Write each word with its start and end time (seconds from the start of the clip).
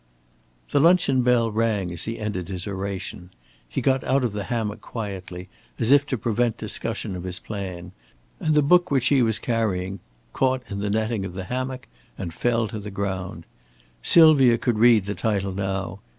The 0.71 0.79
luncheon 0.79 1.21
bell 1.21 1.51
rang 1.51 1.91
as 1.91 2.05
he 2.05 2.17
ended 2.17 2.47
his 2.47 2.65
oration. 2.65 3.29
He 3.69 3.81
got 3.81 4.03
out 4.03 4.23
of 4.23 4.33
the 4.33 4.45
hammock 4.45 4.81
quickly, 4.81 5.47
as 5.77 5.91
if 5.91 6.07
to 6.07 6.17
prevent 6.17 6.57
discussion 6.57 7.15
of 7.15 7.21
his 7.23 7.37
plan; 7.37 7.91
and 8.39 8.55
the 8.55 8.63
book 8.63 8.89
which 8.89 9.09
he 9.09 9.21
was 9.21 9.37
carrying 9.37 9.99
caught 10.33 10.63
in 10.71 10.79
the 10.79 10.89
netting 10.89 11.23
of 11.23 11.35
the 11.35 11.43
hammock 11.43 11.87
and 12.17 12.33
fell 12.33 12.67
to 12.69 12.79
the 12.79 12.89
ground. 12.89 13.45
Sylvia 14.01 14.57
could 14.57 14.79
read 14.79 15.05
the 15.05 15.13
title 15.13 15.51
now. 15.53 15.99